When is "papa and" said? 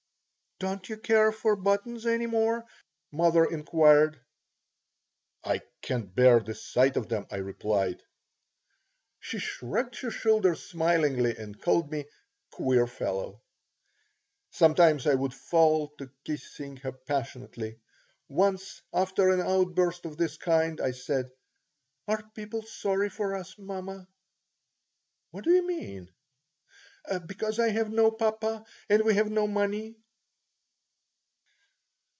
28.11-29.03